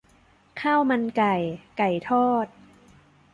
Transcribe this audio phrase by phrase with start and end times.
[0.61, 1.35] ข้าวมันไก่
[1.77, 2.47] ไก่ทอด